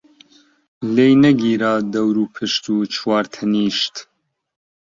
[0.95, 3.95] لێی نەگیرا دەوروپشت و چوار تەنیشت،